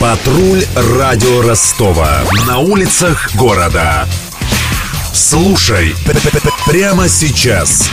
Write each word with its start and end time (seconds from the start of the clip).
Патруль 0.00 0.64
радио 0.98 1.42
Ростова. 1.42 2.22
На 2.46 2.56
улицах 2.56 3.34
города. 3.34 4.08
Слушай 5.12 5.94
прямо 6.66 7.06
сейчас. 7.06 7.90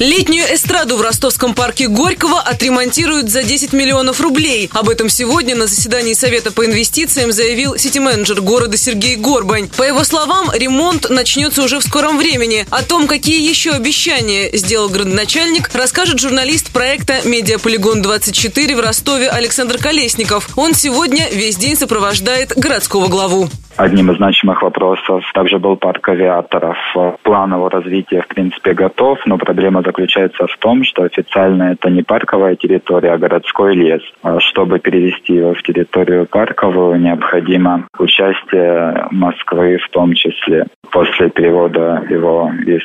Летнюю 0.00 0.46
эстраду 0.54 0.96
в 0.96 1.02
ростовском 1.02 1.54
парке 1.54 1.86
Горького 1.86 2.40
отремонтируют 2.40 3.28
за 3.28 3.42
10 3.42 3.74
миллионов 3.74 4.22
рублей. 4.22 4.70
Об 4.72 4.88
этом 4.88 5.10
сегодня 5.10 5.54
на 5.54 5.66
заседании 5.66 6.14
Совета 6.14 6.50
по 6.50 6.64
инвестициям 6.64 7.32
заявил 7.32 7.76
сити-менеджер 7.76 8.40
города 8.40 8.78
Сергей 8.78 9.16
Горбань. 9.16 9.68
По 9.68 9.82
его 9.82 10.02
словам, 10.02 10.50
ремонт 10.54 11.10
начнется 11.10 11.62
уже 11.62 11.80
в 11.80 11.82
скором 11.82 12.16
времени. 12.16 12.66
О 12.70 12.82
том, 12.82 13.06
какие 13.06 13.46
еще 13.46 13.72
обещания 13.72 14.48
сделал 14.56 14.88
градоначальник, 14.88 15.68
расскажет 15.74 16.18
журналист 16.18 16.70
проекта 16.70 17.20
«Медиаполигон-24» 17.24 18.76
в 18.76 18.80
Ростове 18.80 19.28
Александр 19.28 19.76
Колесников. 19.76 20.48
Он 20.56 20.72
сегодня 20.72 21.28
весь 21.30 21.56
день 21.56 21.76
сопровождает 21.76 22.56
городского 22.56 23.08
главу. 23.08 23.50
Одним 23.80 24.10
из 24.10 24.18
значимых 24.18 24.60
вопросов 24.60 25.24
также 25.32 25.58
был 25.58 25.74
парк 25.76 26.06
авиаторов. 26.06 26.76
План 27.22 27.54
его 27.54 27.70
развития, 27.70 28.20
в 28.20 28.28
принципе, 28.28 28.74
готов, 28.74 29.18
но 29.24 29.38
проблема 29.38 29.80
заключается 29.80 30.46
в 30.46 30.54
том, 30.58 30.84
что 30.84 31.04
официально 31.04 31.72
это 31.72 31.88
не 31.88 32.02
парковая 32.02 32.56
территория, 32.56 33.12
а 33.12 33.16
городской 33.16 33.74
лес. 33.74 34.02
А 34.22 34.38
чтобы 34.40 34.80
перевести 34.80 35.32
его 35.32 35.54
в 35.54 35.62
территорию 35.62 36.26
парковую, 36.26 37.00
необходимо 37.00 37.86
участие 37.98 39.06
Москвы 39.12 39.78
в 39.78 39.88
том 39.88 40.12
числе. 40.12 40.66
После 40.92 41.30
перевода 41.30 42.04
его 42.10 42.52
из 42.66 42.82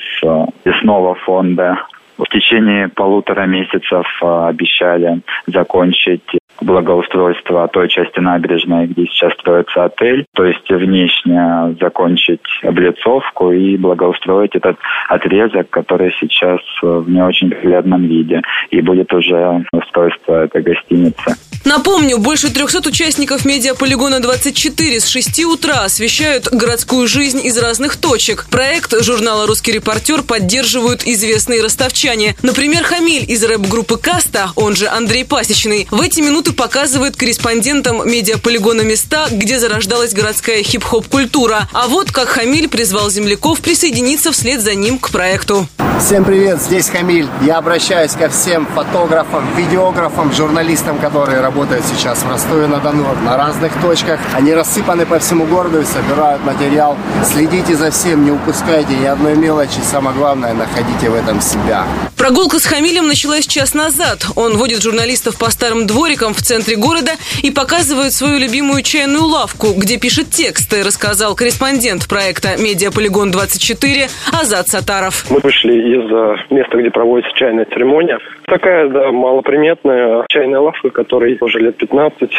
лесного 0.63 1.15
э, 1.15 1.19
фонда 1.25 1.77
в 2.17 2.23
течение 2.29 2.87
полутора 2.87 3.45
месяцев 3.47 4.07
э, 4.21 4.45
обещали 4.47 5.21
закончить 5.47 6.23
благоустройство 6.61 7.67
той 7.67 7.89
части 7.89 8.19
набережной, 8.19 8.87
где 8.87 9.05
сейчас 9.05 9.33
строится 9.33 9.85
отель, 9.85 10.25
то 10.33 10.45
есть 10.45 10.69
внешне 10.69 11.75
закончить 11.79 12.41
облицовку 12.63 13.51
и 13.51 13.77
благоустроить 13.77 14.55
этот 14.55 14.77
отрезок, 15.09 15.69
который 15.69 16.13
сейчас 16.19 16.59
в 16.81 17.09
не 17.09 17.21
очень 17.21 17.49
приглядном 17.49 18.03
виде, 18.03 18.41
и 18.71 18.81
будет 18.81 19.13
уже 19.13 19.65
устройство 19.71 20.45
этой 20.45 20.61
гостиницы. 20.61 21.35
Напомню, 21.65 22.19
больше 22.19 22.51
300 22.51 22.89
участников 22.89 23.43
медиаполигона 23.43 24.19
24 24.19 24.99
с 24.99 25.07
6 25.07 25.45
утра 25.45 25.83
освещают 25.83 26.47
городскую 26.47 27.07
жизнь 27.07 27.43
из 27.43 27.57
разных 27.57 27.95
точек. 27.95 28.45
Проект 28.51 28.93
журнала 29.01 29.47
«Русский 29.47 29.71
репортер» 29.71 30.21
поддерживают 30.21 31.01
известные 31.07 31.63
ростовчане. 31.63 32.35
Например, 32.43 32.83
Хамиль 32.83 33.25
из 33.27 33.43
рэп-группы 33.43 33.97
«Каста», 33.97 34.51
он 34.55 34.75
же 34.75 34.87
Андрей 34.87 35.25
Пасечный, 35.25 35.87
в 35.89 36.01
эти 36.01 36.21
минуты 36.21 36.51
показывает 36.51 37.15
корреспондентам 37.15 38.07
медиаполигона 38.07 38.81
места, 38.81 39.27
где 39.31 39.59
зарождалась 39.59 40.13
городская 40.13 40.61
хип-хоп-культура. 40.61 41.67
А 41.73 41.87
вот 41.87 42.11
как 42.11 42.29
Хамиль 42.29 42.67
призвал 42.67 43.09
земляков 43.09 43.61
присоединиться 43.61 44.31
вслед 44.31 44.61
за 44.61 44.75
ним 44.75 44.99
к 44.99 45.09
проекту. 45.09 45.67
Всем 45.99 46.25
привет, 46.25 46.61
здесь 46.61 46.89
Хамиль. 46.89 47.27
Я 47.41 47.57
обращаюсь 47.57 48.11
ко 48.11 48.29
всем 48.29 48.67
фотографам, 48.67 49.43
видеографам, 49.55 50.31
журналистам, 50.33 50.99
которые 50.99 51.39
работают 51.39 51.85
сейчас 51.85 52.19
в 52.19 52.29
Ростове-на-Дону 52.29 53.15
на 53.23 53.37
разных 53.37 53.71
точках. 53.81 54.19
Они 54.33 54.53
рассыпаны 54.53 55.05
по 55.05 55.19
всему 55.19 55.45
городу 55.45 55.81
и 55.81 55.85
собирают 55.85 56.43
материал. 56.43 56.97
Следите 57.23 57.75
за 57.75 57.91
всем, 57.91 58.25
не 58.25 58.31
упускайте 58.31 58.93
ни 58.93 59.05
одной 59.05 59.35
мелочи. 59.35 59.79
Самое 59.89 60.15
главное, 60.15 60.53
находите 60.53 61.09
в 61.09 61.15
этом 61.15 61.39
себя. 61.41 61.85
Прогулка 62.17 62.59
с 62.59 62.65
Хамилем 62.65 63.07
началась 63.07 63.45
час 63.47 63.73
назад. 63.73 64.25
Он 64.35 64.57
водит 64.57 64.81
журналистов 64.81 65.37
по 65.37 65.49
старым 65.49 65.85
дворикам 65.87 66.33
в 66.33 66.41
центре 66.41 66.75
города 66.75 67.11
и 67.41 67.51
показывает 67.51 68.13
свою 68.13 68.37
любимую 68.37 68.81
чайную 68.81 69.25
лавку, 69.25 69.73
где 69.75 69.97
пишет 69.97 70.29
тексты, 70.31 70.83
рассказал 70.83 71.35
корреспондент 71.35 72.07
проекта 72.07 72.55
«Медиаполигон-24» 72.57 74.09
Азат 74.31 74.67
Сатаров. 74.69 75.25
Мы 75.29 75.39
вышли 75.39 75.84
из 75.85 76.49
места, 76.49 76.77
где 76.77 76.89
проводится 76.89 77.31
чайная 77.35 77.65
церемония. 77.65 78.19
Такая, 78.45 78.87
да, 78.89 79.11
малоприметная 79.11 80.25
чайная 80.29 80.59
лавка, 80.59 80.89
которой 80.89 81.37
уже 81.41 81.59
лет 81.59 81.77
15. 81.77 82.31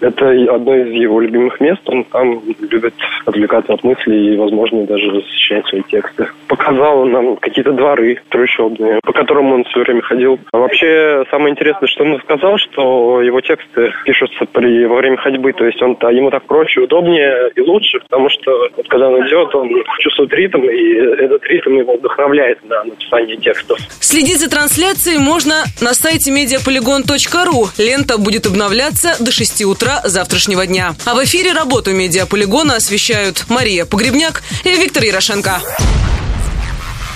Это 0.00 0.30
одно 0.30 0.76
из 0.76 0.92
его 0.92 1.20
любимых 1.20 1.60
мест. 1.60 1.82
Он 1.86 2.04
там 2.04 2.40
любит 2.70 2.94
отвлекаться 3.26 3.74
от 3.74 3.84
мыслей 3.84 4.34
и, 4.34 4.36
возможно, 4.36 4.84
даже 4.86 5.10
защищать 5.12 5.66
свои 5.66 5.82
тексты. 5.82 6.26
Показал 6.48 7.04
нам 7.04 7.36
какие-то 7.36 7.72
дворы 7.72 8.18
трущобные, 8.30 9.00
по 9.02 9.12
которым 9.12 9.52
он 9.52 9.64
все 9.64 9.80
время 9.80 10.00
ходил. 10.02 10.38
А 10.52 10.58
вообще, 10.58 11.24
самое 11.30 11.52
интересное, 11.52 11.86
что 11.86 12.04
он 12.04 12.18
сказал, 12.20 12.56
что 12.58 13.20
его 13.20 13.40
тексты 13.40 13.92
пишутся 14.04 14.46
при, 14.46 14.86
во 14.86 14.96
время 14.96 15.18
ходьбы. 15.18 15.52
То 15.52 15.66
есть 15.66 15.80
он, 15.82 15.96
ему 16.12 16.30
так 16.30 16.44
проще, 16.44 16.80
удобнее 16.80 17.50
и 17.54 17.60
лучше, 17.60 18.00
потому 18.00 18.28
что 18.30 18.68
вот, 18.76 18.88
когда 18.88 19.08
он 19.08 19.26
идет, 19.26 19.54
он 19.54 19.70
чувствует 19.98 20.32
ритм, 20.32 20.62
и 20.62 20.94
этот 20.94 21.44
ритм 21.46 21.76
его 21.76 21.96
вдохновляет 21.96 22.58
на 22.64 22.79
написание 22.84 23.36
текстов. 23.36 23.78
Следить 24.00 24.40
за 24.40 24.48
трансляцией 24.48 25.18
можно 25.18 25.64
на 25.80 25.94
сайте 25.94 26.30
mediapolygon.ru. 26.30 27.70
Лента 27.78 28.18
будет 28.18 28.46
обновляться 28.46 29.16
до 29.18 29.32
6 29.32 29.62
утра 29.64 29.80
утра 29.80 30.02
завтрашнего 30.04 30.66
дня. 30.66 30.94
А 31.04 31.14
в 31.14 31.24
эфире 31.24 31.52
работу 31.52 31.92
медиаполигона 31.92 32.76
освещают 32.76 33.46
Мария 33.48 33.84
Погребняк 33.84 34.42
и 34.64 34.70
Виктор 34.70 35.04
Ярошенко. 35.04 35.60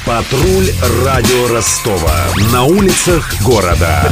Патруль 0.06 0.70
радио 1.04 1.48
Ростова. 1.48 2.26
На 2.52 2.64
улицах 2.64 3.42
города. 3.42 4.10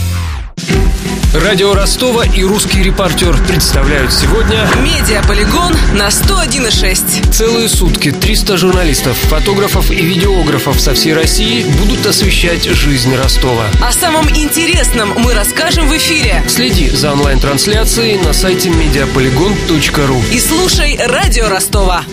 Радио 1.35 1.75
Ростова 1.75 2.25
и 2.25 2.43
русский 2.43 2.83
репортер 2.83 3.37
представляют 3.47 4.13
сегодня 4.13 4.69
Медиаполигон 4.83 5.73
на 5.95 6.09
101,6 6.09 7.31
Целые 7.31 7.69
сутки 7.69 8.11
300 8.11 8.57
журналистов, 8.57 9.17
фотографов 9.17 9.93
и 9.93 10.05
видеографов 10.05 10.81
со 10.81 10.93
всей 10.93 11.15
России 11.15 11.63
будут 11.79 12.05
освещать 12.05 12.65
жизнь 12.65 13.15
Ростова. 13.15 13.67
О 13.81 13.93
самом 13.93 14.29
интересном 14.29 15.15
мы 15.19 15.33
расскажем 15.35 15.87
в 15.87 15.97
эфире. 15.97 16.43
Следи 16.49 16.91
за 16.91 17.13
онлайн-трансляцией 17.13 18.19
на 18.19 18.33
сайте 18.33 18.71
mediapolygon.ru 18.71 20.33
И 20.33 20.41
слушай 20.41 20.99
Радио 21.07 21.49
Ростова 21.49 22.05